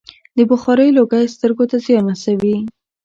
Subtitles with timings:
[0.37, 2.57] د بخارۍ لوګی سترګو ته زیان رسوي.